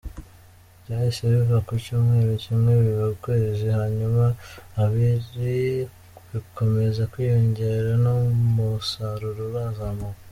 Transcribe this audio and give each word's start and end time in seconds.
Byahise 0.81 1.21
biva 1.33 1.57
ku 1.67 1.73
cyumweru 1.83 2.31
kimwe 2.43 2.71
biba 2.83 3.05
ukwezi 3.15 3.67
hanyuma 3.79 4.25
abiri, 4.83 5.55
bikomeza 6.29 7.01
kwiyongera 7.11 7.91
n’umusaruro 8.03 9.41
urazamuka”. 9.49 10.19